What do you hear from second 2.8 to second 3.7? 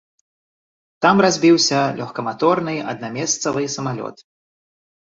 аднамесцавы